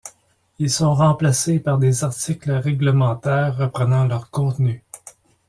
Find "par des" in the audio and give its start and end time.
1.59-2.03